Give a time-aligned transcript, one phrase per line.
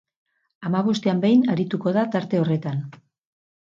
[0.69, 2.85] Hamabostean behin arituko da tarte horretan.